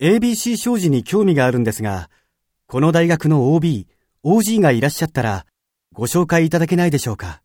[0.00, 2.08] ABC 商事に興味があるんですが、
[2.68, 3.88] この大学の OB、
[4.24, 5.44] OG がいらっしゃったら、
[5.92, 7.42] ご紹介いただけないでしょうか？